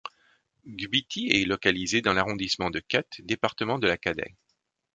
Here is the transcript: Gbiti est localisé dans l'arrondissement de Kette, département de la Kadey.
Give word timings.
Gbiti 0.67 1.27
est 1.29 1.45
localisé 1.45 2.01
dans 2.01 2.13
l'arrondissement 2.13 2.71
de 2.71 2.79
Kette, 2.79 3.21
département 3.23 3.77
de 3.77 3.85
la 3.85 3.97
Kadey. 3.99 4.35